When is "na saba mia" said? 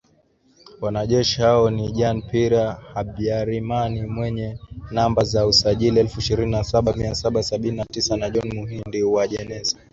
6.51-7.15